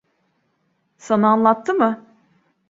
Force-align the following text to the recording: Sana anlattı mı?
Sana 0.97 1.27
anlattı 1.27 1.73
mı? 1.73 2.05